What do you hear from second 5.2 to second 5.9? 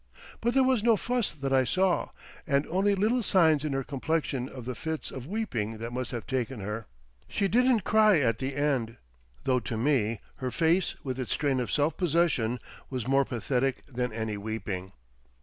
weeping